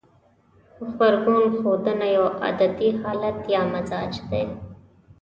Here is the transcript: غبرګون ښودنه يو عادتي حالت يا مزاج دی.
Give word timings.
غبرګون 0.87 1.43
ښودنه 1.59 2.07
يو 2.15 2.25
عادتي 2.43 2.89
حالت 3.01 3.37
يا 3.53 3.61
مزاج 3.73 4.13
دی. 4.29 4.43